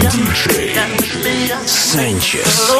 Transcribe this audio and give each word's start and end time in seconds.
Диджей 0.00 0.74
Санчес. 1.66 2.72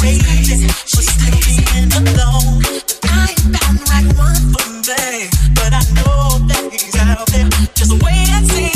crazy. 0.00 0.66
Alone. 1.96 2.62
I'm 3.68 3.78
found 3.78 4.10
but 5.54 5.72
I 5.72 5.82
know 5.94 6.46
that. 6.48 7.70
Just 7.74 7.92
wait 8.02 8.28
and 8.30 8.50
see. 8.50 8.75